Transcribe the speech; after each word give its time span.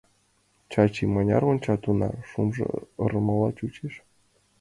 Чачи 0.71 1.03
мыняр 1.13 1.43
онча, 1.51 1.75
тунар 1.83 2.15
шӱмжӧ 2.29 2.67
ырымыла 3.03 3.49
чучеш... 3.57 3.93